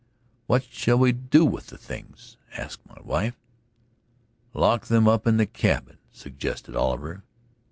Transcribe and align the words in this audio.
"What 0.47 0.63
shall 0.63 0.97
we 0.97 1.11
do 1.11 1.45
with 1.45 1.67
the 1.67 1.77
things?" 1.77 2.35
asked 2.57 2.83
my 2.87 2.99
wife. 3.03 3.35
"Lock 4.55 4.87
them 4.87 5.07
up 5.07 5.27
in 5.27 5.37
the 5.37 5.45
cabin," 5.45 5.99
suggested 6.11 6.75
Oliver. 6.75 7.21